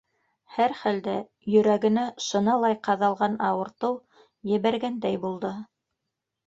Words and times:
Һәр 0.53 0.71
хәлдә, 0.77 1.13
йөрәгенә 1.57 2.05
шыналай 2.29 2.79
ҡаҙалған 2.89 3.39
ауыртыу 3.51 4.03
ебәргәндәй 4.57 5.25
булды. 5.29 5.59